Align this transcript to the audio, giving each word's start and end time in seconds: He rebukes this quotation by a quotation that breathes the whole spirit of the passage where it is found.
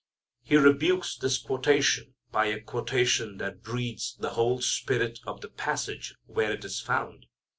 He 0.41 0.55
rebukes 0.57 1.15
this 1.15 1.37
quotation 1.37 2.15
by 2.31 2.47
a 2.47 2.59
quotation 2.59 3.37
that 3.37 3.61
breathes 3.61 4.15
the 4.17 4.31
whole 4.31 4.59
spirit 4.59 5.19
of 5.27 5.41
the 5.41 5.49
passage 5.49 6.15
where 6.25 6.51
it 6.53 6.65
is 6.65 6.79
found. 6.81 7.27